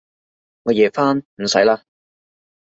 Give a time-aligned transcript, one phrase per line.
[0.63, 1.83] 我夜返，唔使喇